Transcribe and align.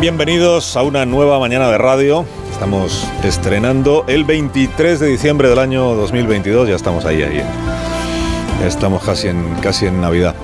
Bienvenidos 0.00 0.76
a 0.76 0.82
una 0.82 1.06
nueva 1.06 1.38
mañana 1.38 1.70
de 1.70 1.78
radio. 1.78 2.26
Estamos 2.52 3.08
estrenando 3.24 4.04
el 4.06 4.24
23 4.24 5.00
de 5.00 5.06
diciembre 5.08 5.48
del 5.48 5.58
año 5.58 5.94
2022. 5.94 6.68
Ya 6.68 6.76
estamos 6.76 7.06
ahí, 7.06 7.22
ahí. 7.22 7.42
Ya 8.60 8.66
estamos 8.66 9.02
casi 9.02 9.28
en, 9.28 9.54
casi 9.62 9.86
en 9.86 10.02
Navidad. 10.02 10.34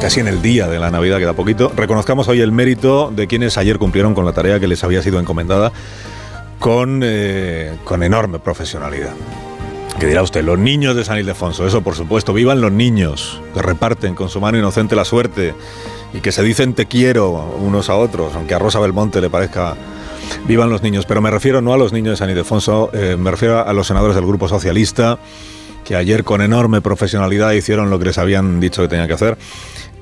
Casi 0.00 0.20
en 0.20 0.28
el 0.28 0.40
día 0.40 0.66
de 0.66 0.78
la 0.78 0.90
Navidad, 0.90 1.18
queda 1.18 1.34
poquito. 1.34 1.70
Reconozcamos 1.76 2.26
hoy 2.28 2.40
el 2.40 2.52
mérito 2.52 3.12
de 3.14 3.26
quienes 3.26 3.58
ayer 3.58 3.78
cumplieron 3.78 4.14
con 4.14 4.24
la 4.24 4.32
tarea 4.32 4.58
que 4.58 4.66
les 4.66 4.82
había 4.82 5.02
sido 5.02 5.20
encomendada 5.20 5.72
con, 6.58 7.02
eh, 7.04 7.76
con 7.84 8.02
enorme 8.02 8.38
profesionalidad. 8.38 9.12
Que 10.00 10.06
dirá 10.06 10.22
usted, 10.22 10.42
los 10.42 10.58
niños 10.58 10.96
de 10.96 11.04
San 11.04 11.18
Ildefonso, 11.18 11.66
eso 11.66 11.82
por 11.82 11.94
supuesto, 11.94 12.32
vivan 12.32 12.62
los 12.62 12.72
niños, 12.72 13.38
que 13.52 13.60
reparten 13.60 14.14
con 14.14 14.30
su 14.30 14.40
mano 14.40 14.56
inocente 14.56 14.96
la 14.96 15.04
suerte 15.04 15.54
y 16.14 16.20
que 16.20 16.32
se 16.32 16.42
dicen 16.42 16.72
te 16.72 16.86
quiero 16.86 17.32
unos 17.60 17.90
a 17.90 17.96
otros, 17.96 18.34
aunque 18.34 18.54
a 18.54 18.58
Rosa 18.58 18.80
Belmonte 18.80 19.20
le 19.20 19.28
parezca 19.28 19.76
vivan 20.48 20.70
los 20.70 20.82
niños. 20.82 21.04
Pero 21.04 21.20
me 21.20 21.30
refiero 21.30 21.60
no 21.60 21.74
a 21.74 21.76
los 21.76 21.92
niños 21.92 22.12
de 22.12 22.16
San 22.16 22.30
Ildefonso, 22.30 22.88
eh, 22.94 23.18
me 23.18 23.30
refiero 23.30 23.60
a 23.60 23.70
los 23.74 23.88
senadores 23.88 24.16
del 24.16 24.24
Grupo 24.24 24.48
Socialista, 24.48 25.18
que 25.84 25.96
ayer 25.96 26.24
con 26.24 26.40
enorme 26.40 26.80
profesionalidad 26.80 27.52
hicieron 27.52 27.90
lo 27.90 27.98
que 27.98 28.06
les 28.06 28.16
habían 28.16 28.58
dicho 28.58 28.80
que 28.80 28.88
tenían 28.88 29.06
que 29.06 29.14
hacer. 29.14 29.36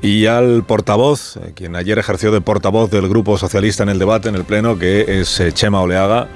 Y 0.00 0.26
al 0.26 0.62
portavoz, 0.62 1.38
eh, 1.38 1.54
quien 1.56 1.74
ayer 1.74 1.98
ejerció 1.98 2.30
de 2.30 2.40
portavoz 2.40 2.88
del 2.88 3.08
Grupo 3.08 3.36
Socialista 3.36 3.82
en 3.82 3.88
el 3.88 3.98
debate, 3.98 4.28
en 4.28 4.36
el 4.36 4.44
Pleno, 4.44 4.78
que 4.78 5.20
es 5.20 5.40
eh, 5.40 5.50
Chema 5.50 5.80
Oleaga. 5.80 6.28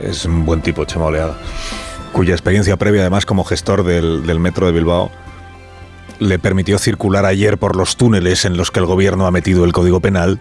Es 0.00 0.26
un 0.26 0.46
buen 0.46 0.62
tipo, 0.62 0.84
Chema 0.84 1.06
Oleaga 1.06 1.34
cuya 2.14 2.32
experiencia 2.32 2.76
previa 2.76 3.00
además 3.00 3.26
como 3.26 3.42
gestor 3.44 3.82
del, 3.82 4.24
del, 4.24 4.38
metro 4.38 4.66
de 4.66 4.72
Bilbao 4.72 5.10
le 6.20 6.38
permitió 6.38 6.78
circular 6.78 7.26
ayer 7.26 7.58
por 7.58 7.74
los 7.74 7.96
túneles 7.96 8.44
en 8.44 8.56
los 8.56 8.70
que 8.70 8.78
el 8.78 8.86
gobierno 8.86 9.26
ha 9.26 9.32
metido 9.32 9.64
el 9.64 9.72
Código 9.72 9.98
Penal 9.98 10.40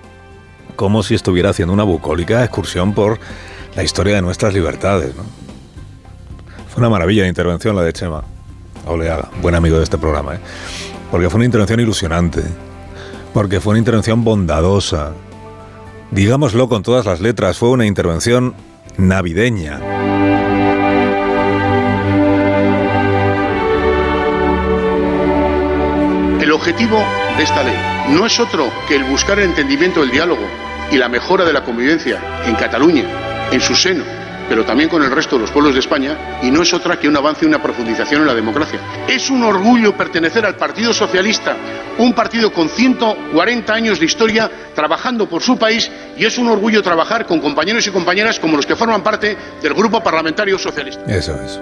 como 0.75 1.01
si 1.01 1.15
estuviera 1.15 1.49
haciendo 1.49 1.73
una 1.73 1.83
bucólica 1.83 2.43
excursión 2.43 2.93
por 2.93 3.19
la 3.75 3.83
historia 3.83 4.15
de 4.15 4.21
nuestras 4.21 4.53
libertades. 4.53 5.15
¿no? 5.15 5.23
Fue 6.71 6.79
una 6.79 6.91
maravilla 6.91 7.23
de 7.23 7.29
intervención 7.29 7.75
la 7.75 7.81
de 7.81 7.91
Chema 7.91 8.23
Oleaga, 8.85 9.31
buen 9.41 9.55
amigo 9.55 9.77
de 9.77 9.83
este 9.83 9.97
programa, 9.97 10.35
¿eh? 10.35 10.39
porque 11.09 11.29
fue 11.29 11.37
una 11.39 11.45
intervención 11.45 11.79
ilusionante, 11.79 12.43
porque 13.33 13.59
fue 13.59 13.71
una 13.71 13.79
intervención 13.79 14.23
bondadosa, 14.23 15.13
digámoslo 16.11 16.69
con 16.69 16.83
todas 16.83 17.07
las 17.07 17.19
letras, 17.19 17.57
fue 17.57 17.69
una 17.69 17.87
intervención 17.87 18.53
navideña. 18.97 20.12
Objetivo 26.63 27.03
de 27.35 27.43
esta 27.43 27.61
ley 27.61 27.75
no 28.15 28.25
es 28.25 28.39
otro 28.39 28.71
que 28.87 28.95
el 28.95 29.03
buscar 29.03 29.37
el 29.37 29.49
entendimiento 29.49 29.99
del 29.99 30.11
diálogo 30.11 30.47
y 30.89 30.97
la 30.97 31.09
mejora 31.09 31.43
de 31.43 31.51
la 31.51 31.61
convivencia 31.61 32.21
en 32.45 32.55
Cataluña, 32.55 33.03
en 33.51 33.59
su 33.59 33.75
seno, 33.75 34.05
pero 34.47 34.63
también 34.63 34.87
con 34.87 35.03
el 35.03 35.11
resto 35.11 35.35
de 35.35 35.41
los 35.41 35.51
pueblos 35.51 35.73
de 35.73 35.81
España, 35.81 36.39
y 36.41 36.51
no 36.51 36.61
es 36.61 36.73
otra 36.73 36.97
que 36.97 37.09
un 37.09 37.17
avance 37.17 37.43
y 37.43 37.49
una 37.49 37.61
profundización 37.61 38.21
en 38.21 38.27
la 38.27 38.33
democracia. 38.33 38.79
Es 39.09 39.29
un 39.29 39.43
orgullo 39.43 39.97
pertenecer 39.97 40.45
al 40.45 40.55
Partido 40.55 40.93
Socialista, 40.93 41.57
un 41.97 42.13
partido 42.13 42.53
con 42.53 42.69
140 42.69 43.73
años 43.73 43.99
de 43.99 44.05
historia 44.05 44.49
trabajando 44.73 45.27
por 45.27 45.41
su 45.41 45.57
país, 45.57 45.91
y 46.15 46.23
es 46.23 46.37
un 46.37 46.47
orgullo 46.47 46.81
trabajar 46.81 47.25
con 47.25 47.41
compañeros 47.41 47.85
y 47.87 47.91
compañeras 47.91 48.39
como 48.39 48.55
los 48.55 48.65
que 48.65 48.77
forman 48.77 49.03
parte 49.03 49.35
del 49.61 49.73
Grupo 49.73 50.01
Parlamentario 50.01 50.57
Socialista. 50.57 51.03
Eso 51.07 51.37
es. 51.43 51.59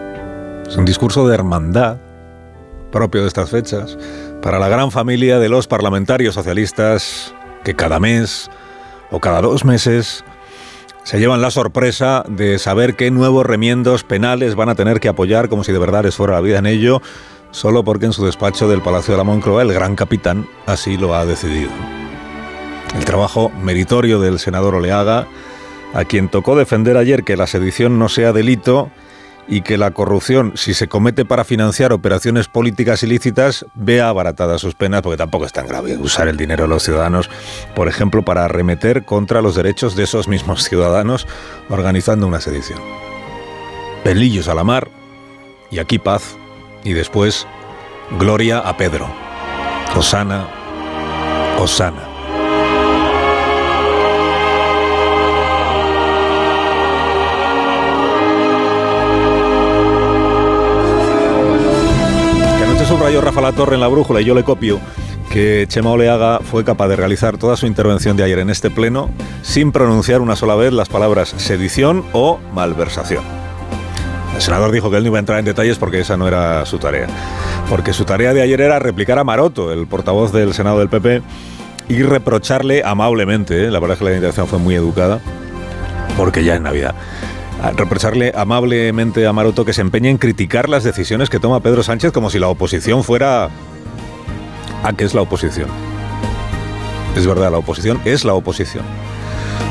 Es 0.68 0.78
un 0.78 0.86
discurso 0.86 1.28
de 1.28 1.34
hermandad 1.34 1.98
propio 2.92 3.22
de 3.22 3.30
estas 3.30 3.50
fechas 3.50 3.98
para 4.42 4.60
la 4.60 4.68
gran 4.68 4.92
familia 4.92 5.40
de 5.40 5.50
los 5.50 5.68
parlamentarios 5.68 6.36
socialistas 6.36 7.34
que 7.64 7.76
cada 7.76 8.00
mes 8.00 8.50
o 9.12 9.20
cada 9.20 9.42
dos 9.42 9.66
meses 9.66 10.24
se 11.04 11.20
llevan 11.20 11.42
la 11.42 11.52
sorpresa 11.52 12.24
de 12.28 12.58
saber 12.60 12.96
qué 12.96 13.12
nuevos 13.12 13.46
remiendos 13.46 14.04
penales 14.04 14.56
van 14.56 14.70
a 14.70 14.76
tener 14.76 15.00
que 15.00 15.10
apoyar 15.10 15.50
como 15.50 15.64
si 15.64 15.72
de 15.72 15.80
verdad 15.80 16.04
les 16.04 16.16
fuera 16.16 16.34
la 16.34 16.42
vida 16.42 16.60
en 16.60 16.66
ello, 16.66 17.02
solo 17.52 17.84
porque 17.84 18.06
en 18.06 18.14
su 18.14 18.26
despacho 18.26 18.68
del 18.68 18.82
Palacio 18.82 19.14
de 19.14 19.18
la 19.18 19.24
Moncloa 19.24 19.62
el 19.62 19.74
gran 19.74 19.96
capitán 19.96 20.48
así 20.66 20.98
lo 20.98 21.16
ha 21.16 21.26
decidido. 21.26 21.72
El 22.96 23.06
trabajo 23.06 23.50
meritorio 23.50 24.20
del 24.20 24.40
senador 24.40 24.76
Oleaga, 24.76 25.28
a 25.94 26.06
quien 26.06 26.30
tocó 26.30 26.56
defender 26.56 26.98
ayer 26.98 27.24
que 27.24 27.38
la 27.38 27.48
sedición 27.48 28.00
no 28.00 28.10
sea 28.10 28.34
delito, 28.34 28.90
y 29.48 29.62
que 29.62 29.78
la 29.78 29.92
corrupción, 29.92 30.54
si 30.56 30.74
se 30.74 30.88
comete 30.88 31.26
para 31.26 31.44
financiar 31.44 31.94
operaciones 31.94 32.48
políticas 32.48 33.04
ilícitas, 33.04 33.66
vea 33.76 34.10
abaratadas 34.10 34.62
sus 34.62 34.76
penas, 34.76 35.02
porque 35.02 35.18
tampoco 35.18 35.46
es 35.46 35.54
tan 35.54 35.68
grave 35.68 35.98
usar 35.98 36.28
el 36.28 36.38
dinero 36.38 36.64
de 36.64 36.70
los 36.70 36.84
ciudadanos, 36.84 37.30
por 37.76 37.88
ejemplo, 37.88 38.24
para 38.24 38.46
arremeter 38.46 39.04
contra 39.06 39.42
los 39.42 39.56
derechos 39.56 39.96
de 39.96 40.04
esos 40.04 40.28
mismos 40.28 40.64
ciudadanos 40.70 41.28
organizando 41.70 42.28
una 42.28 42.42
sedición. 42.42 42.80
Pelillos 44.04 44.48
a 44.48 44.56
la 44.56 44.64
mar, 44.64 44.90
y 45.70 45.80
aquí 45.80 46.00
paz, 46.00 46.36
y 46.84 46.94
después 46.94 47.48
gloria 48.20 48.60
a 48.60 48.76
Pedro. 48.78 49.08
Osana, 49.96 50.48
Osana. 51.60 52.11
Subrayó 63.12 63.26
Rafa 63.26 63.42
La 63.42 63.52
Torre 63.52 63.76
en 63.76 63.82
la 63.82 63.90
brújula 63.90 64.22
y 64.22 64.26
yo 64.26 64.34
le 64.34 64.46
copio 64.46 64.80
que 65.30 65.66
Chema 65.68 65.90
Oleaga 65.90 66.40
fue 66.40 66.64
capaz 66.64 66.88
de 66.88 66.96
realizar 66.96 67.38
toda 67.38 67.58
su 67.58 67.66
intervención 67.66 68.16
de 68.16 68.24
ayer 68.24 68.40
en 68.40 68.50
este 68.50 68.70
pleno 68.70 69.10
sin 69.42 69.74
pronunciar 69.74 70.22
una 70.22 70.38
sola 70.38 70.56
vez 70.56 70.72
las 70.72 70.88
palabras 70.88 71.34
sedición 71.36 72.06
o 72.14 72.40
malversación. 72.54 73.22
El 74.34 74.42
senador 74.42 74.72
dijo 74.72 74.90
que 74.90 74.96
él 74.96 75.04
no 75.04 75.10
iba 75.10 75.18
a 75.18 75.20
entrar 75.20 75.40
en 75.40 75.46
detalles 75.46 75.78
porque 75.78 76.00
esa 76.00 76.16
no 76.16 76.26
era 76.26 76.66
su 76.66 76.78
tarea. 76.78 77.08
Porque 77.70 77.92
su 77.92 78.06
tarea 78.06 78.34
de 78.34 78.44
ayer 78.44 78.62
era 78.62 78.80
replicar 78.80 79.20
a 79.20 79.26
Maroto, 79.26 79.74
el 79.74 79.88
portavoz 79.88 80.32
del 80.32 80.54
Senado 80.54 80.80
del 80.80 80.88
PP, 80.88 81.22
y 81.90 82.04
reprocharle 82.04 82.82
amablemente, 82.86 83.66
¿eh? 83.66 83.72
la 83.72 83.80
verdad 83.80 83.96
es 83.96 84.00
que 84.00 84.06
la 84.06 84.12
intervención 84.12 84.48
fue 84.48 84.60
muy 84.60 84.76
educada, 84.76 85.20
porque 86.16 86.46
ya 86.46 86.56
es 86.56 86.62
Navidad 86.62 86.96
reprocharle 87.70 88.32
amablemente 88.36 89.28
a 89.28 89.34
Maroto 89.34 89.66
que 89.66 89.74
se 89.74 89.82
empeñe 89.82 90.10
en 90.10 90.18
criticar 90.18 90.68
las 90.68 90.84
decisiones 90.84 91.30
que 91.30 91.40
toma 91.40 91.60
Pedro 91.60 91.84
Sánchez 91.84 92.12
como 92.12 92.30
si 92.30 92.40
la 92.40 92.48
oposición 92.48 93.04
fuera... 93.04 93.50
¿A 94.84 94.94
qué 94.94 95.04
es 95.04 95.14
la 95.14 95.22
oposición? 95.22 95.70
Es 97.16 97.28
verdad, 97.28 97.52
la 97.52 97.60
oposición 97.60 98.02
es 98.04 98.26
la 98.26 98.34
oposición. 98.34 98.84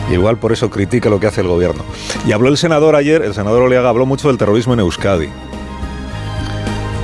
Y 0.08 0.14
igual 0.14 0.38
por 0.38 0.52
eso 0.52 0.70
critica 0.70 1.10
lo 1.10 1.18
que 1.18 1.26
hace 1.26 1.40
el 1.40 1.48
gobierno. 1.48 1.82
Y 2.26 2.32
habló 2.32 2.48
el 2.48 2.56
senador 2.56 2.94
ayer, 2.94 3.22
el 3.22 3.34
senador 3.34 3.62
Oleaga 3.62 3.88
habló 3.88 4.06
mucho 4.06 4.28
del 4.28 4.38
terrorismo 4.38 4.74
en 4.74 4.80
Euskadi. 4.80 5.28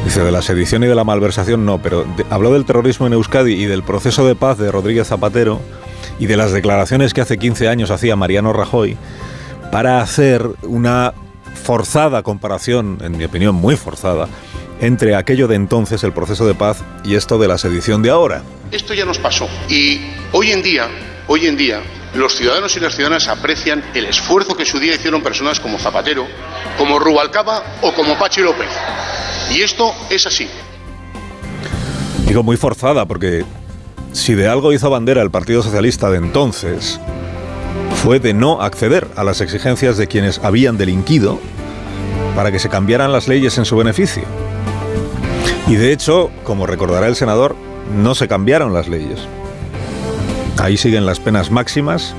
Dice, 0.04 0.22
de 0.22 0.30
la 0.30 0.40
sedición 0.40 0.84
y 0.84 0.86
de 0.86 0.94
la 0.94 1.02
malversación 1.02 1.66
no, 1.66 1.78
pero 1.82 2.06
habló 2.30 2.52
del 2.52 2.64
terrorismo 2.64 3.08
en 3.08 3.14
Euskadi 3.14 3.54
y 3.54 3.66
del 3.66 3.82
proceso 3.82 4.24
de 4.24 4.36
paz 4.36 4.56
de 4.56 4.70
Rodríguez 4.70 5.08
Zapatero 5.08 5.60
y 6.20 6.26
de 6.26 6.36
las 6.36 6.52
declaraciones 6.52 7.12
que 7.12 7.22
hace 7.22 7.38
15 7.38 7.68
años 7.68 7.90
hacía 7.90 8.14
Mariano 8.14 8.52
Rajoy 8.52 8.96
para 9.70 10.00
hacer 10.00 10.42
una 10.62 11.12
forzada 11.54 12.22
comparación, 12.22 12.98
en 13.02 13.16
mi 13.16 13.24
opinión 13.24 13.54
muy 13.54 13.76
forzada, 13.76 14.28
entre 14.80 15.14
aquello 15.14 15.48
de 15.48 15.56
entonces, 15.56 16.04
el 16.04 16.12
proceso 16.12 16.46
de 16.46 16.54
paz, 16.54 16.82
y 17.04 17.14
esto 17.14 17.38
de 17.38 17.48
la 17.48 17.58
sedición 17.58 18.02
de 18.02 18.10
ahora. 18.10 18.42
Esto 18.70 18.94
ya 18.94 19.04
nos 19.04 19.18
pasó 19.18 19.48
y 19.68 20.00
hoy 20.32 20.52
en 20.52 20.62
día, 20.62 20.88
hoy 21.28 21.46
en 21.46 21.56
día, 21.56 21.80
los 22.14 22.34
ciudadanos 22.34 22.76
y 22.76 22.80
las 22.80 22.94
ciudadanas 22.94 23.28
aprecian 23.28 23.82
el 23.94 24.06
esfuerzo 24.06 24.56
que 24.56 24.64
su 24.64 24.78
día 24.78 24.94
hicieron 24.94 25.22
personas 25.22 25.60
como 25.60 25.78
Zapatero, 25.78 26.26
como 26.78 26.98
Rubalcaba 26.98 27.62
o 27.82 27.92
como 27.94 28.18
Pachi 28.18 28.40
López. 28.40 28.68
Y 29.54 29.62
esto 29.62 29.92
es 30.10 30.26
así. 30.26 30.48
Digo 32.26 32.42
muy 32.42 32.56
forzada 32.56 33.06
porque 33.06 33.44
si 34.12 34.34
de 34.34 34.48
algo 34.48 34.72
hizo 34.72 34.90
bandera 34.90 35.22
el 35.22 35.30
Partido 35.30 35.62
Socialista 35.62 36.10
de 36.10 36.18
entonces, 36.18 36.98
fue 38.02 38.20
de 38.20 38.34
no 38.34 38.62
acceder 38.62 39.08
a 39.16 39.24
las 39.24 39.40
exigencias 39.40 39.96
de 39.96 40.06
quienes 40.06 40.38
habían 40.38 40.76
delinquido 40.76 41.40
para 42.34 42.52
que 42.52 42.58
se 42.58 42.68
cambiaran 42.68 43.12
las 43.12 43.28
leyes 43.28 43.58
en 43.58 43.64
su 43.64 43.76
beneficio. 43.76 44.24
Y 45.66 45.74
de 45.74 45.92
hecho, 45.92 46.30
como 46.44 46.66
recordará 46.66 47.08
el 47.08 47.16
senador, 47.16 47.56
no 47.96 48.14
se 48.14 48.28
cambiaron 48.28 48.72
las 48.72 48.88
leyes. 48.88 49.20
Ahí 50.58 50.76
siguen 50.76 51.06
las 51.06 51.20
penas 51.20 51.50
máximas 51.50 52.14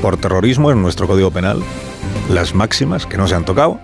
por 0.00 0.16
terrorismo 0.16 0.70
en 0.70 0.82
nuestro 0.82 1.06
Código 1.06 1.30
Penal 1.30 1.62
las 2.28 2.54
máximas 2.54 3.06
que 3.06 3.16
no 3.16 3.28
se 3.28 3.34
han 3.34 3.44
tocado. 3.44 3.80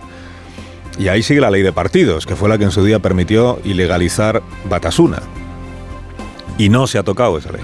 Y 0.98 1.08
ahí 1.08 1.22
sigue 1.22 1.40
la 1.40 1.50
ley 1.50 1.62
de 1.62 1.72
partidos, 1.72 2.26
que 2.26 2.34
fue 2.34 2.48
la 2.48 2.58
que 2.58 2.64
en 2.64 2.70
su 2.70 2.84
día 2.84 2.98
permitió 2.98 3.60
ilegalizar 3.64 4.42
Batasuna. 4.68 5.22
Y 6.56 6.70
no 6.70 6.86
se 6.86 6.98
ha 6.98 7.02
tocado 7.02 7.38
esa 7.38 7.52
ley. 7.52 7.62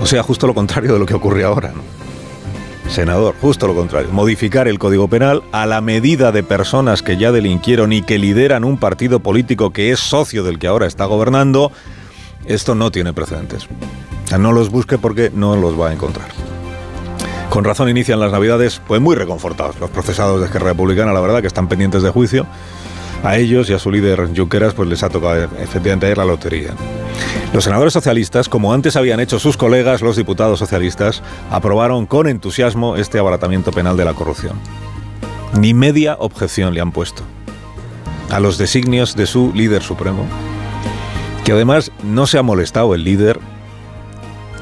O 0.00 0.06
sea, 0.06 0.22
justo 0.22 0.46
lo 0.46 0.54
contrario 0.54 0.92
de 0.92 0.98
lo 0.98 1.06
que 1.06 1.14
ocurre 1.14 1.44
ahora. 1.44 1.72
Senador, 2.92 3.34
justo 3.40 3.66
lo 3.66 3.74
contrario. 3.74 4.10
Modificar 4.12 4.68
el 4.68 4.78
Código 4.78 5.08
Penal 5.08 5.42
a 5.50 5.64
la 5.64 5.80
medida 5.80 6.30
de 6.30 6.42
personas 6.42 7.02
que 7.02 7.16
ya 7.16 7.32
delinquieron 7.32 7.90
y 7.90 8.02
que 8.02 8.18
lideran 8.18 8.64
un 8.64 8.76
partido 8.76 9.20
político 9.20 9.70
que 9.70 9.92
es 9.92 9.98
socio 9.98 10.44
del 10.44 10.58
que 10.58 10.66
ahora 10.66 10.86
está 10.86 11.06
gobernando, 11.06 11.72
esto 12.44 12.74
no 12.74 12.90
tiene 12.90 13.14
precedentes. 13.14 13.66
No 14.38 14.52
los 14.52 14.68
busque 14.68 14.98
porque 14.98 15.30
no 15.34 15.56
los 15.56 15.80
va 15.80 15.88
a 15.88 15.92
encontrar. 15.94 16.28
Con 17.48 17.64
razón 17.64 17.88
inician 17.88 18.20
las 18.20 18.30
Navidades 18.30 18.82
pues 18.86 19.00
muy 19.00 19.16
reconfortados 19.16 19.80
los 19.80 19.88
procesados 19.88 20.40
de 20.40 20.46
Esquerra 20.46 20.68
Republicana, 20.68 21.14
la 21.14 21.20
verdad, 21.20 21.40
que 21.40 21.46
están 21.46 21.68
pendientes 21.68 22.02
de 22.02 22.10
juicio. 22.10 22.46
A 23.24 23.38
ellos 23.38 23.70
y 23.70 23.72
a 23.72 23.78
su 23.78 23.90
líder 23.90 24.28
Junqueras 24.36 24.74
pues 24.74 24.88
les 24.90 25.02
ha 25.02 25.08
tocado 25.08 25.48
efectivamente 25.58 26.10
ir 26.10 26.18
la 26.18 26.26
lotería. 26.26 26.74
Los 27.52 27.64
senadores 27.64 27.92
socialistas, 27.92 28.48
como 28.48 28.72
antes 28.72 28.96
habían 28.96 29.20
hecho 29.20 29.38
sus 29.38 29.58
colegas, 29.58 30.00
los 30.00 30.16
diputados 30.16 30.58
socialistas, 30.58 31.22
aprobaron 31.50 32.06
con 32.06 32.26
entusiasmo 32.26 32.96
este 32.96 33.18
abaratamiento 33.18 33.72
penal 33.72 33.96
de 33.98 34.06
la 34.06 34.14
corrupción. 34.14 34.58
Ni 35.60 35.74
media 35.74 36.16
objeción 36.18 36.72
le 36.72 36.80
han 36.80 36.92
puesto 36.92 37.22
a 38.30 38.40
los 38.40 38.56
designios 38.56 39.14
de 39.16 39.26
su 39.26 39.52
líder 39.54 39.82
supremo, 39.82 40.24
que 41.44 41.52
además 41.52 41.92
no 42.02 42.26
se 42.26 42.38
ha 42.38 42.42
molestado 42.42 42.94
el 42.94 43.04
líder 43.04 43.38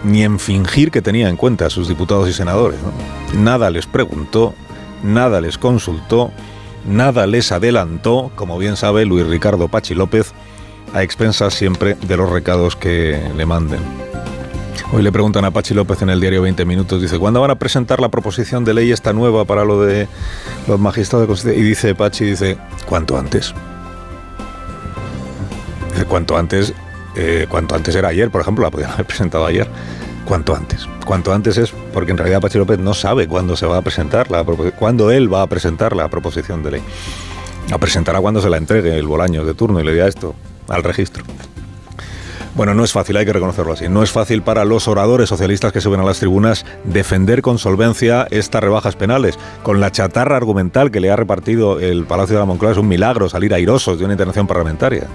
ni 0.03 0.25
en 0.25 0.41
fingir 0.41 0.91
que 0.91 1.01
tenía 1.01 1.29
en 1.29 1.37
cuenta 1.37 1.67
a 1.67 1.71
sus 1.71 1.87
diputados 1.87 2.29
y 2.29 2.33
senadores. 2.33 2.81
Nada 3.35 3.71
les 3.71 3.87
preguntó, 3.87 4.53
nada 5.05 5.41
les 5.41 5.59
consultó, 5.59 6.33
nada 6.85 7.29
les 7.29 7.53
adelantó, 7.53 8.33
como 8.35 8.59
bien 8.59 8.77
sabe 8.77 9.05
Luis 9.05 9.29
Ricardo 9.29 9.69
Pachi 9.69 9.95
López, 9.95 10.35
a 10.93 11.03
expensas 11.03 11.55
siempre 11.55 11.95
de 11.95 12.17
los 12.17 12.31
recados 12.31 12.77
que 12.77 13.21
le 13.37 13.47
manden. 13.47 13.81
Hoy 14.93 15.03
le 15.03 15.13
preguntan 15.13 15.45
a 15.45 15.53
Pachi 15.53 15.73
López 15.73 16.03
en 16.03 16.11
el 16.11 16.21
diario 16.21 16.43
20 16.43 16.65
Minutos, 16.65 17.01
dice, 17.01 17.19
¿cuándo 17.19 17.41
van 17.41 17.53
a 17.53 17.55
presentar 17.55 18.01
la 18.01 18.09
proposición 18.09 18.65
de 18.65 18.75
ley 18.75 18.91
esta 18.91 19.13
nueva 19.13 19.45
para 19.45 19.65
lo 19.65 19.81
de 19.81 20.09
los 20.67 20.81
magistrados 20.81 21.23
de 21.23 21.27
Constitución? 21.29 21.65
Y 21.65 21.69
dice 21.69 21.95
Pachi, 21.95 22.25
dice, 22.25 22.59
¿cuánto 22.87 23.17
antes? 23.17 23.55
Dice, 25.93 26.05
¿cuánto 26.07 26.37
antes? 26.37 26.75
Eh, 27.15 27.47
cuanto 27.49 27.77
antes 27.77 27.95
era 27.95 28.09
ayer, 28.09 28.31
por 28.31 28.41
ejemplo, 28.41 28.65
la 28.65 28.71
podían 28.71 28.91
haber 28.91 29.07
presentado 29.07 29.47
ayer. 29.47 29.69
Cuanto 30.25 30.57
antes. 30.57 30.89
Cuanto 31.05 31.33
antes 31.33 31.57
es 31.57 31.73
porque 31.93 32.11
en 32.11 32.19
realidad 32.19 32.41
Pachi 32.41 32.59
López 32.59 32.79
no 32.79 32.95
sabe 32.95 33.29
cuándo 33.29 33.57
se 33.57 33.67
va 33.67 33.79
a 33.79 33.83
presentar, 33.83 34.31
la 34.31 34.45
cuándo 34.45 35.11
él 35.11 35.33
va 35.33 35.43
a 35.43 35.47
presentar 35.47 35.95
la 35.95 36.09
proposición 36.09 36.65
de 36.65 36.73
ley. 36.73 36.83
La 37.69 37.79
presentará 37.79 38.21
cuando 38.21 38.43
se 38.43 38.51
la 38.51 38.57
entregue 38.57 38.99
el 38.99 39.07
bolaño 39.07 39.45
de 39.45 39.55
turno 39.55 39.81
y 39.81 39.85
le 39.85 39.93
diga 39.93 40.09
esto 40.09 40.35
al 40.71 40.83
registro. 40.83 41.25
Bueno, 42.55 42.75
no 42.75 42.83
es 42.83 42.93
fácil, 42.93 43.17
hay 43.17 43.25
que 43.25 43.33
reconocerlo 43.33 43.73
así. 43.73 43.89
No 43.89 44.03
es 44.03 44.11
fácil 44.11 44.43
para 44.43 44.65
los 44.65 44.89
oradores 44.89 45.29
socialistas 45.29 45.73
que 45.73 45.81
suben 45.81 46.01
a 46.01 46.05
las 46.05 46.19
tribunas 46.19 46.67
defender 46.85 47.43
con 47.43 47.59
solvencia 47.59 48.27
estas 48.31 48.63
rebajas 48.63 48.97
penales. 48.97 49.39
Con 49.63 49.81
la 49.81 49.93
chatarra 49.93 50.37
argumental 50.37 50.91
que 50.91 51.01
le 51.01 51.11
ha 51.11 51.17
repartido 51.17 51.79
el 51.79 52.05
Palacio 52.07 52.35
de 52.35 52.41
la 52.41 52.47
Moncloa 52.47 52.73
es 52.73 52.79
un 52.79 52.89
milagro 52.89 53.29
salir 53.29 53.55
airosos 53.55 53.99
de 53.99 54.05
una 54.05 54.15
intervención 54.15 54.47
parlamentaria. 54.47 55.07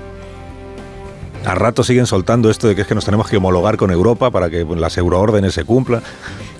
A 1.45 1.53
rato 1.53 1.83
siguen 1.83 2.07
soltando 2.07 2.49
esto 2.49 2.67
de 2.67 2.75
que 2.75 2.81
es 2.81 2.87
que 2.87 2.95
nos 2.95 3.05
tenemos 3.05 3.29
que 3.29 3.37
homologar 3.37 3.77
con 3.77 3.91
Europa 3.91 4.31
para 4.31 4.49
que 4.49 4.65
las 4.65 4.97
euroórdenes 4.97 5.53
se 5.53 5.65
cumplan. 5.65 6.01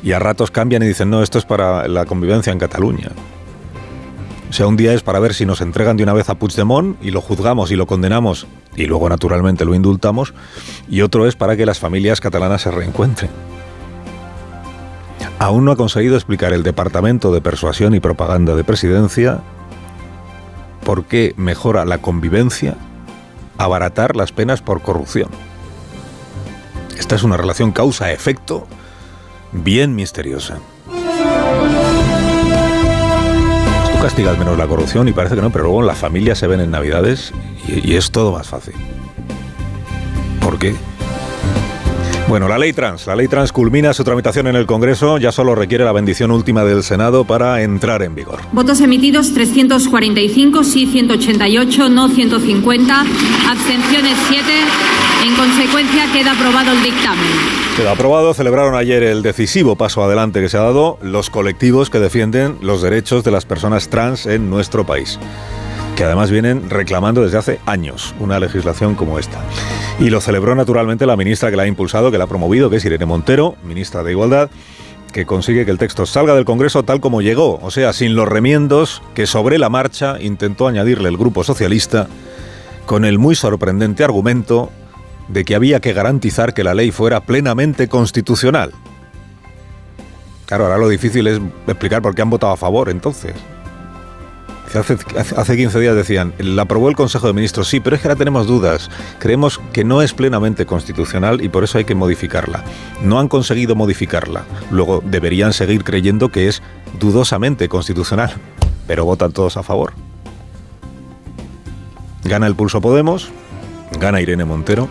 Y 0.04 0.12
a 0.12 0.20
ratos 0.20 0.52
cambian 0.52 0.84
y 0.84 0.88
dicen, 0.88 1.10
no, 1.10 1.24
esto 1.24 1.40
es 1.40 1.46
para 1.46 1.88
la 1.88 2.06
convivencia 2.06 2.54
en 2.54 2.60
Cataluña. 2.60 3.10
O 4.50 4.54
sea, 4.54 4.68
un 4.68 4.78
día 4.78 4.94
es 4.94 5.02
para 5.02 5.20
ver 5.20 5.34
si 5.34 5.46
nos 5.46 5.62
entregan 5.62 5.98
de 5.98 6.04
una 6.04 6.14
vez 6.14 6.30
a 6.30 6.36
Puigdemont 6.36 6.98
y 7.04 7.12
lo 7.12 7.22
juzgamos 7.22 7.72
y 7.72 7.76
lo 7.76 7.88
condenamos 7.88 8.48
y 8.76 8.86
luego 8.86 9.10
naturalmente 9.10 9.66
lo 9.66 9.76
indultamos. 9.76 10.34
Y 10.90 11.02
otro 11.02 11.28
es 11.28 11.36
para 11.36 11.58
que 11.58 11.66
las 11.66 11.80
familias 11.80 12.22
catalanas 12.22 12.62
se 12.62 12.72
reencuentren. 12.72 13.32
Aún 15.40 15.66
no 15.66 15.72
ha 15.72 15.76
conseguido 15.76 16.16
explicar 16.16 16.54
el 16.54 16.64
Departamento 16.64 17.34
de 17.34 17.42
Persuasión 17.42 17.94
y 17.96 18.00
Propaganda 18.00 18.56
de 18.56 18.64
Presidencia 18.64 19.42
por 20.86 21.06
qué 21.06 21.34
mejora 21.36 21.84
la 21.84 21.98
convivencia 21.98 22.76
abaratar 23.58 24.16
las 24.16 24.32
penas 24.32 24.62
por 24.62 24.82
corrupción. 24.82 25.30
Esta 26.98 27.16
es 27.16 27.24
una 27.24 27.38
relación 27.38 27.72
causa-efecto 27.72 28.68
bien 29.52 29.96
misteriosa. 29.96 30.60
Castigas 34.06 34.38
menos 34.38 34.56
la 34.56 34.68
corrupción 34.68 35.08
y 35.08 35.14
parece 35.14 35.34
que 35.34 35.42
no, 35.42 35.50
pero 35.50 35.64
luego 35.64 35.82
las 35.82 35.98
familias 35.98 36.38
se 36.38 36.46
ven 36.46 36.60
en 36.60 36.70
Navidades 36.70 37.34
y, 37.68 37.92
y 37.92 37.96
es 37.96 38.12
todo 38.12 38.32
más 38.32 38.48
fácil. 38.48 38.76
¿Por 40.42 40.60
qué? 40.60 40.76
Bueno, 42.28 42.48
la 42.48 42.60
ley 42.60 42.72
trans. 42.72 43.08
La 43.08 43.16
ley 43.16 43.28
trans 43.28 43.52
culmina 43.52 43.96
su 43.96 44.04
tramitación 44.04 44.46
en 44.46 44.56
el 44.56 44.68
Congreso. 44.68 45.18
Ya 45.18 45.32
solo 45.32 45.56
requiere 45.56 45.86
la 45.86 45.92
bendición 45.92 46.30
última 46.30 46.64
del 46.64 46.84
Senado 46.84 47.24
para 47.24 47.64
entrar 47.64 48.04
en 48.04 48.14
vigor. 48.14 48.42
Votos 48.52 48.80
emitidos 48.80 49.34
345, 49.34 50.64
sí 50.64 50.86
188, 50.86 51.90
no 51.90 52.08
150, 52.08 53.06
abstenciones 53.50 54.18
7. 54.28 55.05
En 55.26 55.34
consecuencia, 55.36 56.06
queda 56.14 56.34
aprobado 56.34 56.72
el 56.72 56.84
dictamen. 56.84 57.26
Queda 57.76 57.94
aprobado. 57.94 58.36
Celebraron 58.36 58.76
ayer 58.76 59.02
el 59.02 59.24
decisivo 59.24 59.76
paso 59.76 60.04
adelante 60.04 60.40
que 60.40 60.50
se 60.50 60.58
ha 60.58 60.62
dado 60.62 61.00
los 61.02 61.32
colectivos 61.32 61.90
que 61.90 61.98
defienden 62.00 62.60
los 62.62 62.84
derechos 62.84 63.24
de 63.24 63.32
las 63.32 63.44
personas 63.44 63.90
trans 63.90 64.28
en 64.28 64.52
nuestro 64.52 64.86
país 64.86 65.18
que 65.96 66.04
además 66.04 66.30
vienen 66.30 66.70
reclamando 66.70 67.24
desde 67.24 67.38
hace 67.38 67.60
años 67.66 68.14
una 68.20 68.38
legislación 68.38 68.96
como 68.96 69.18
esta. 69.18 69.40
Y 69.98 70.10
lo 70.10 70.20
celebró 70.22 70.54
naturalmente 70.54 71.06
la 71.06 71.16
ministra 71.16 71.50
que 71.50 71.56
la 71.56 71.64
ha 71.64 71.68
impulsado, 71.68 72.12
que 72.12 72.18
la 72.18 72.26
ha 72.26 72.28
promovido, 72.28 72.70
que 72.70 72.76
es 72.76 72.86
Irene 72.86 73.06
Montero, 73.06 73.56
ministra 73.64 74.04
de 74.04 74.12
Igualdad, 74.12 74.52
que 75.14 75.26
consigue 75.26 75.64
que 75.64 75.72
el 75.72 75.78
texto 75.78 76.06
salga 76.06 76.36
del 76.36 76.44
Congreso 76.44 76.84
tal 76.84 77.00
como 77.00 77.22
llegó, 77.22 77.60
o 77.64 77.72
sea, 77.72 77.94
sin 77.94 78.14
los 78.14 78.28
remiendos 78.28 79.02
que 79.16 79.26
sobre 79.26 79.58
la 79.58 79.70
marcha 79.70 80.18
intentó 80.20 80.68
añadirle 80.68 81.08
el 81.08 81.18
Grupo 81.18 81.46
Socialista 81.46 82.10
con 82.86 83.06
el 83.06 83.18
muy 83.18 83.34
sorprendente 83.36 84.04
argumento 84.04 84.70
de 85.28 85.44
que 85.46 85.56
había 85.56 85.80
que 85.80 85.94
garantizar 85.94 86.54
que 86.54 86.64
la 86.64 86.74
ley 86.74 86.92
fuera 86.92 87.22
plenamente 87.22 87.88
constitucional. 87.88 88.72
Claro, 90.46 90.66
ahora 90.66 90.78
lo 90.78 90.90
difícil 90.90 91.28
es 91.28 91.40
explicar 91.68 92.02
por 92.02 92.14
qué 92.14 92.22
han 92.22 92.30
votado 92.30 92.54
a 92.54 92.58
favor 92.58 92.90
entonces. 92.90 93.34
Hace, 94.76 94.98
hace 95.38 95.56
15 95.56 95.80
días 95.80 95.96
decían, 95.96 96.34
la 96.38 96.64
aprobó 96.64 96.90
el 96.90 96.96
Consejo 96.96 97.28
de 97.28 97.34
Ministros, 97.34 97.70
sí, 97.70 97.80
pero 97.80 97.96
es 97.96 98.02
que 98.02 98.10
ahora 98.10 98.18
tenemos 98.18 98.46
dudas. 98.46 98.92
Creemos 99.20 99.60
que 99.72 99.86
no 99.86 100.02
es 100.02 100.14
plenamente 100.14 100.66
constitucional 100.66 101.42
y 101.42 101.50
por 101.50 101.64
eso 101.64 101.78
hay 101.78 101.86
que 101.86 101.96
modificarla. 101.96 102.64
No 103.02 103.20
han 103.20 103.30
conseguido 103.30 103.76
modificarla. 103.76 104.44
Luego 104.72 105.02
deberían 105.06 105.54
seguir 105.54 105.84
creyendo 105.86 106.30
que 106.30 106.50
es 106.50 106.62
dudosamente 107.00 107.70
constitucional, 107.70 108.34
pero 108.86 109.06
votan 109.06 109.32
todos 109.32 109.56
a 109.56 109.64
favor. 109.64 109.94
Gana 112.26 112.48
el 112.48 112.56
pulso 112.56 112.82
Podemos, 112.82 113.30
gana 114.00 114.20
Irene 114.20 114.44
Montero 114.44 114.90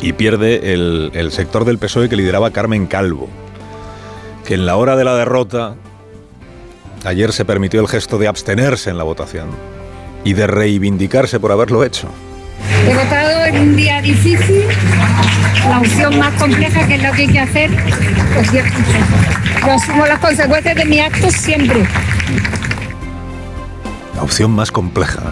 y 0.00 0.12
pierde 0.12 0.72
el, 0.72 1.10
el 1.14 1.32
sector 1.32 1.64
del 1.64 1.78
PSOE 1.78 2.08
que 2.08 2.16
lideraba 2.16 2.50
Carmen 2.50 2.86
Calvo, 2.86 3.28
que 4.44 4.54
en 4.54 4.66
la 4.66 4.76
hora 4.76 4.96
de 4.96 5.04
la 5.04 5.16
derrota 5.16 5.76
Ayer 7.04 7.32
se 7.32 7.44
permitió 7.44 7.80
el 7.80 7.88
gesto 7.88 8.18
de 8.18 8.28
abstenerse 8.28 8.90
en 8.90 8.98
la 8.98 9.04
votación 9.04 9.50
y 10.24 10.32
de 10.32 10.46
reivindicarse 10.46 11.38
por 11.38 11.52
haberlo 11.52 11.84
hecho. 11.84 12.08
He 12.86 12.94
votado 12.94 13.44
en 13.46 13.58
un 13.60 13.76
día 13.76 14.02
difícil, 14.02 14.64
la 15.68 15.78
opción 15.78 16.18
más 16.18 16.34
compleja 16.34 16.86
que 16.86 16.94
es 16.94 17.02
lo 17.02 17.12
que 17.12 17.22
hay 17.22 17.28
que 17.28 17.40
hacer, 17.40 17.70
pues 18.34 18.52
yo, 18.52 18.60
yo 19.64 19.72
asumo 19.72 20.06
las 20.06 20.18
consecuencias 20.18 20.74
de 20.74 20.84
mi 20.84 20.98
acto 20.98 21.30
siempre. 21.30 21.86
La 24.16 24.22
opción 24.22 24.50
más 24.50 24.72
compleja, 24.72 25.22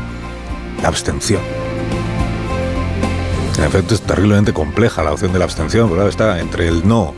la 0.82 0.88
abstención. 0.88 1.42
Efecto, 3.66 3.94
es 3.94 4.02
terriblemente 4.02 4.52
compleja 4.52 5.02
la 5.02 5.12
opción 5.12 5.32
de 5.32 5.40
la 5.40 5.44
abstención, 5.44 5.90
pero 5.90 6.06
está 6.08 6.38
entre 6.38 6.68
el 6.68 6.86
no, 6.86 7.14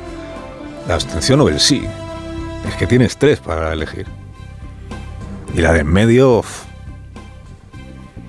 la 0.88 0.95
abstención 0.95 1.40
o 1.43 1.49
el 1.49 1.61
sí. 1.61 1.85
Es 2.67 2.75
que 2.76 2.87
tienes 2.87 3.19
tres 3.19 3.38
para 3.38 3.73
elegir. 3.73 4.07
Y 5.55 5.61
la 5.61 5.73
de 5.73 5.81
en 5.81 5.88
medio, 5.88 6.43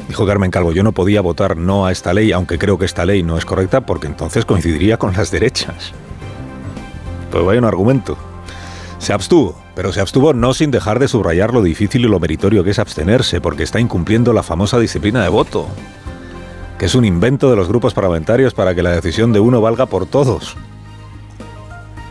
dijo 0.07 0.25
Carmen 0.25 0.51
Calvo, 0.51 0.73
yo 0.73 0.83
no 0.83 0.91
podía 0.91 1.21
votar 1.21 1.55
no 1.55 1.85
a 1.85 1.91
esta 1.91 2.13
ley, 2.13 2.31
aunque 2.33 2.57
creo 2.57 2.77
que 2.77 2.85
esta 2.85 3.05
ley 3.05 3.23
no 3.23 3.37
es 3.37 3.45
correcta, 3.45 3.85
porque 3.85 4.07
entonces 4.07 4.43
coincidiría 4.43 4.97
con 4.97 5.13
las 5.13 5.31
derechas. 5.31 5.93
Pues 7.31 7.45
vaya 7.45 7.59
un 7.59 7.65
argumento. 7.65 8.17
Se 8.97 9.13
abstuvo, 9.13 9.57
pero 9.75 9.93
se 9.93 10.01
abstuvo 10.01 10.33
no 10.33 10.53
sin 10.53 10.71
dejar 10.71 10.99
de 10.99 11.07
subrayar 11.07 11.53
lo 11.53 11.61
difícil 11.61 12.03
y 12.03 12.09
lo 12.09 12.19
meritorio 12.19 12.65
que 12.65 12.71
es 12.71 12.79
abstenerse, 12.79 13.39
porque 13.39 13.63
está 13.63 13.79
incumpliendo 13.79 14.33
la 14.33 14.43
famosa 14.43 14.77
disciplina 14.77 15.23
de 15.23 15.29
voto, 15.29 15.67
que 16.79 16.85
es 16.85 16.95
un 16.95 17.03
invento 17.03 17.49
de 17.49 17.57
los 17.57 17.67
grupos 17.67 17.93
parlamentarios 17.93 18.53
para 18.53 18.73
que 18.73 18.81
la 18.81 18.91
decisión 18.91 19.33
de 19.33 19.41
uno 19.41 19.59
valga 19.59 19.85
por 19.85 20.05
todos. 20.05 20.55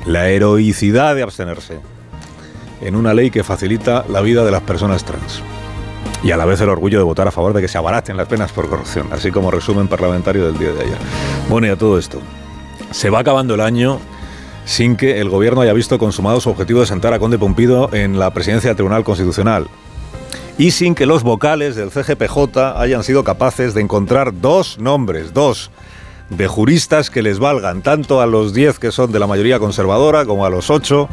La 0.05 0.29
heroicidad 0.29 1.15
de 1.15 1.23
abstenerse 1.23 1.81
en 2.83 2.95
una 2.95 3.15
ley 3.15 3.31
que 3.31 3.43
facilita 3.43 4.05
la 4.11 4.21
vida 4.21 4.45
de 4.45 4.51
las 4.51 4.63
personas 4.63 5.05
trans. 5.05 5.43
Y 6.23 6.33
a 6.33 6.37
la 6.37 6.45
vez 6.45 6.61
el 6.61 6.69
orgullo 6.69 6.99
de 6.99 7.05
votar 7.05 7.27
a 7.27 7.31
favor 7.31 7.55
de 7.55 7.63
que 7.63 7.69
se 7.69 7.79
abaraten 7.79 8.19
las 8.19 8.29
penas 8.29 8.53
por 8.53 8.69
corrupción, 8.69 9.09
así 9.11 9.31
como 9.31 9.51
resumen 9.51 9.89
parlamentario 9.89 10.45
del 10.45 10.59
día 10.59 10.73
de 10.73 10.83
ayer. 10.83 10.99
Bueno, 11.49 11.67
y 11.67 11.71
a 11.71 11.77
todo 11.77 11.99
esto. 11.99 12.21
Se 12.91 13.09
va 13.09 13.21
acabando 13.21 13.55
el 13.55 13.63
año 13.63 13.99
sin 14.67 14.97
que 14.97 15.19
el 15.19 15.31
gobierno 15.31 15.63
haya 15.63 15.73
visto 15.73 15.99
consumado 15.99 16.43
su 16.43 16.51
objetivo 16.51 16.81
de 16.81 16.87
sentar 16.87 17.15
a 17.15 17.19
Conde 17.19 17.39
Pompido 17.39 17.89
en 17.95 18.19
la 18.19 18.35
presidencia 18.35 18.69
del 18.69 18.77
Tribunal 18.77 19.03
Constitucional. 19.03 19.67
Y 20.59 20.73
sin 20.73 20.95
que 20.95 21.07
los 21.07 21.23
vocales 21.23 21.77
del 21.77 21.91
CGPJ 21.91 22.77
hayan 22.77 23.05
sido 23.05 23.23
capaces 23.23 23.75
de 23.75 23.81
encontrar 23.81 24.41
dos 24.41 24.79
nombres, 24.79 25.33
dos, 25.33 25.71
de 26.31 26.47
juristas 26.49 27.11
que 27.11 27.23
les 27.23 27.39
valgan 27.39 27.83
tanto 27.83 28.21
a 28.21 28.27
los 28.27 28.53
diez 28.53 28.79
que 28.79 28.93
son 28.93 29.13
de 29.13 29.21
la 29.21 29.27
mayoría 29.27 29.59
conservadora 29.59 30.27
como 30.27 30.45
a 30.45 30.51
los 30.51 30.69
ocho 30.69 31.09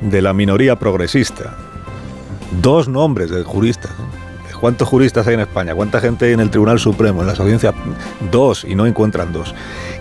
de 0.00 0.22
la 0.22 0.32
minoría 0.32 0.76
progresista. 0.76 1.56
Dos 2.62 2.88
nombres 2.88 3.30
de 3.30 3.44
juristas. 3.44 3.92
¿Cuántos 4.60 4.88
juristas 4.88 5.26
hay 5.26 5.34
en 5.34 5.40
España? 5.40 5.74
¿Cuánta 5.74 6.00
gente 6.00 6.26
hay 6.26 6.32
en 6.32 6.40
el 6.40 6.50
Tribunal 6.50 6.78
Supremo, 6.78 7.22
en 7.22 7.26
las 7.26 7.40
audiencias? 7.40 7.74
Dos, 8.30 8.64
y 8.64 8.74
no 8.74 8.86
encuentran 8.86 9.32
dos, 9.32 9.54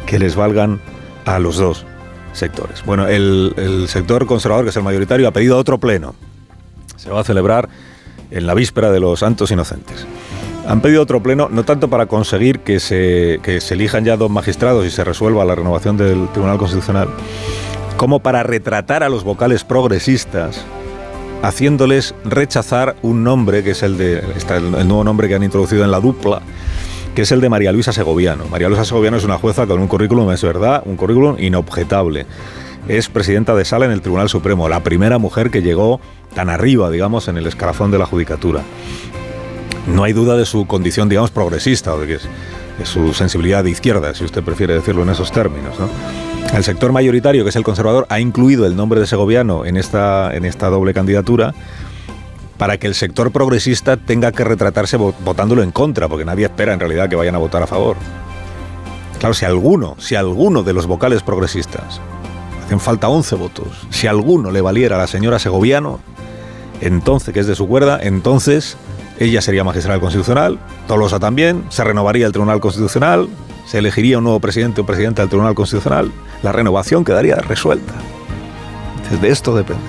que 0.05 0.19
les 0.19 0.36
valgan 0.36 0.81
a 1.25 1.39
los 1.39 1.57
dos 1.57 1.86
sectores. 2.33 2.83
Bueno, 2.83 3.07
el, 3.07 3.86
sector 3.88 4.25
conservador, 4.25 4.65
que 4.65 4.71
es 4.71 4.75
el 4.75 4.83
mayoritario, 4.83 5.27
ha 5.27 5.31
pedido 5.31 5.57
otro 5.57 5.77
pleno. 5.77 6.13
Se 6.98 7.09
va 7.09 7.21
a 7.21 7.24
celebrar 7.24 7.69
en 8.31 8.48
la 8.48 8.53
víspera 8.53 8.91
de 8.91 9.00
los 9.00 9.19
Santos 9.19 9.51
Inocentes. 9.51 10.05
Han 10.67 10.81
pedido 10.81 11.01
otro 11.01 11.24
pleno, 11.24 11.50
no 11.50 11.63
tanto 11.63 11.89
para 11.89 12.05
conseguir 12.05 12.59
que 12.59 12.79
se, 12.79 13.39
que 13.41 13.59
se 13.59 13.74
elijan 13.74 14.05
ya 14.05 14.17
dos 14.17 14.29
magistrados 14.29 14.86
y 14.86 14.91
se 14.91 15.03
resuelva 15.03 15.45
la 15.45 15.55
renovación 15.55 15.98
del 15.98 16.27
Tribunal 16.29 16.57
Constitucional, 16.57 17.09
como 17.98 18.19
para 18.19 18.43
retratar 18.43 19.03
a 19.03 19.09
los 19.09 19.24
vocales 19.24 19.63
progresistas, 19.63 20.63
haciéndoles 21.41 22.13
rechazar 22.24 22.95
un 23.01 23.24
nombre, 23.24 23.63
que 23.63 23.71
es 23.71 23.83
el, 23.83 23.98
de, 23.98 24.19
el 24.19 24.88
nuevo 24.88 25.03
nombre 25.03 25.27
que 25.27 25.36
han 25.36 25.43
introducido 25.43 25.83
en 25.83 25.91
la 25.91 26.00
dupla, 26.00 26.41
que 27.15 27.24
es 27.24 27.31
el 27.31 27.41
de 27.41 27.50
María 27.50 27.71
Luisa 27.71 27.91
Segoviano. 27.91 28.45
María 28.45 28.69
Luisa 28.69 28.86
Segoviano 28.86 29.17
es 29.17 29.25
una 29.25 29.38
jueza 29.38 29.65
con 29.65 29.79
un 29.79 29.88
currículum, 29.88 30.31
es 30.31 30.43
verdad, 30.43 30.83
un 30.86 30.95
currículum 30.95 31.38
inobjetable. 31.39 32.25
Es 32.88 33.09
presidenta 33.09 33.55
de 33.55 33.65
sala 33.65 33.86
en 33.86 33.91
el 33.91 34.01
Tribunal 34.01 34.29
Supremo, 34.29 34.69
la 34.69 34.81
primera 34.81 35.17
mujer 35.17 35.51
que 35.51 35.62
llegó 35.62 36.00
tan 36.33 36.50
arriba, 36.50 36.89
digamos, 36.89 37.27
en 37.27 37.38
el 37.38 37.48
escalafón 37.48 37.91
de 37.91 38.00
la 38.00 38.05
judicatura. 38.05 38.62
No 39.88 40.03
hay 40.03 40.13
duda 40.13 40.36
de 40.38 40.45
su 40.45 40.65
condición, 40.65 41.09
digamos, 41.09 41.31
progresista, 41.31 41.93
o 41.93 42.00
de, 42.00 42.07
que 42.07 42.13
es, 42.15 42.27
su 42.83 43.13
sensibilidad 43.13 43.63
de 43.63 43.71
izquierda, 43.71 44.13
si 44.13 44.24
usted 44.24 44.43
prefiere 44.43 44.74
decirlo 44.74 45.03
en 45.03 45.09
esos 45.09 45.31
términos. 45.31 45.75
El 46.53 46.63
sector 46.63 46.91
mayoritario, 46.91 47.43
que 47.43 47.50
es 47.50 47.55
el 47.55 47.63
conservador, 47.63 48.07
ha 48.09 48.19
incluido 48.19 48.65
el 48.65 48.75
nombre 48.75 49.00
de 49.00 49.07
Segoviano 49.07 49.65
en 49.65 49.77
esta, 49.77 50.33
en 50.33 50.45
esta 50.45 50.69
doble 50.69 50.93
candidatura 50.93 51.53
para 52.57 52.77
que 52.77 52.88
el 52.88 52.95
sector 52.95 53.31
progresista 53.31 53.95
tenga 53.98 54.31
que 54.31 54.43
retratarse 54.43 54.98
votándolo 54.98 55.63
en 55.63 55.71
contra, 55.71 56.09
porque 56.09 56.25
nadie 56.25 56.45
espera 56.45 56.74
en 56.74 56.79
realidad 56.79 57.07
que 57.09 57.15
vayan 57.15 57.36
a 57.36 57.38
votar 57.38 57.63
a 57.63 57.67
favor. 57.67 57.95
Claro, 59.17 59.33
si 59.33 59.45
alguno, 59.45 59.95
si 59.98 60.15
alguno 60.15 60.63
de 60.63 60.74
los 60.74 60.86
vocales 60.86 61.24
progresistas, 61.24 62.01
hacen 62.69 62.79
falta 62.79 63.09
11 63.09 63.35
votos, 63.35 63.67
si 63.89 64.05
alguno 64.05 64.51
le 64.51 64.61
valiera 64.61 64.95
a 64.95 64.99
la 64.99 65.07
señora 65.07 65.39
Segoviano, 65.39 65.99
entonces, 66.81 67.33
que 67.33 67.39
es 67.39 67.47
de 67.47 67.55
su 67.55 67.67
cuerda, 67.67 67.97
entonces 67.99 68.77
ella 69.17 69.41
sería 69.41 69.63
magistrada 69.63 69.99
constitucional, 69.99 70.59
Tolosa 70.88 71.19
también, 71.19 71.63
se 71.69 71.83
renovaría 71.83 72.27
el 72.27 72.31
Tribunal 72.31 72.59
Constitucional, 72.59 73.27
se 73.65 73.79
elegiría 73.79 74.19
un 74.19 74.25
nuevo 74.25 74.39
presidente 74.39 74.81
o 74.81 74.85
presidenta 74.85 75.23
del 75.23 75.29
Tribunal 75.29 75.55
Constitucional, 75.55 76.11
la 76.43 76.51
renovación 76.51 77.03
quedaría 77.03 77.38
resuelta. 77.38 77.95
de 79.19 79.29
esto 79.29 79.55
depende. 79.55 79.81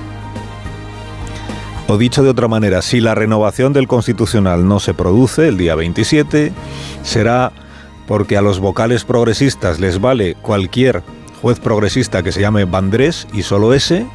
O 1.87 1.99
dicho 1.99 2.23
de 2.23 2.31
otra 2.31 2.49
manera, 2.49 2.81
si 2.81 3.01
la 3.01 3.15
renovación 3.15 3.75
del 3.75 3.89
Constitucional 3.89 4.67
no 4.67 4.81
se 4.81 4.95
produce 4.95 5.49
el 5.49 5.59
día 5.59 5.75
27, 5.75 6.51
será 7.03 7.53
porque 8.09 8.39
a 8.39 8.41
los 8.43 8.59
vocales 8.59 9.05
progresistas 9.05 9.81
les 9.81 10.01
vale 10.01 10.35
cualquier 10.37 11.03
juez 11.41 11.61
progresista 11.61 12.23
que 12.23 12.33
se 12.33 12.41
llame 12.41 12.65
Vandrés 12.65 13.27
y 13.33 13.43
solo 13.43 13.75
ese, 13.75 14.07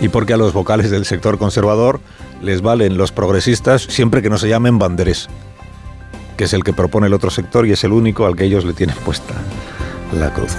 y 0.00 0.08
porque 0.08 0.34
a 0.34 0.36
los 0.36 0.52
vocales 0.52 0.90
del 0.90 1.04
sector 1.04 1.38
conservador 1.38 2.00
les 2.42 2.62
valen 2.62 2.96
los 2.96 3.12
progresistas 3.12 3.82
siempre 3.82 4.22
que 4.22 4.30
no 4.30 4.38
se 4.38 4.48
llamen 4.48 4.78
Vandrés, 4.78 5.28
que 6.36 6.44
es 6.44 6.52
el 6.52 6.64
que 6.64 6.72
propone 6.72 7.06
el 7.06 7.14
otro 7.14 7.30
sector 7.30 7.66
y 7.66 7.72
es 7.72 7.84
el 7.84 7.92
único 7.92 8.26
al 8.26 8.36
que 8.36 8.44
ellos 8.44 8.64
le 8.64 8.72
tienen 8.72 8.96
puesta 8.96 9.34
la 10.12 10.32
cruz. 10.32 10.52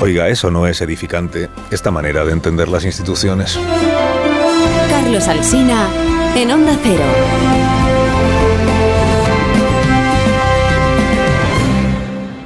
Oiga, 0.00 0.28
eso 0.28 0.50
no 0.50 0.66
es 0.66 0.80
edificante, 0.82 1.48
esta 1.70 1.90
manera 1.90 2.24
de 2.24 2.32
entender 2.32 2.68
las 2.68 2.84
instituciones. 2.84 3.58
Carlos 4.90 5.26
Alsina 5.26 5.88
en 6.34 6.50
Onda 6.50 6.76
Cero. 6.82 7.65